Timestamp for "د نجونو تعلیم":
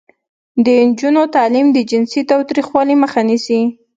0.63-1.67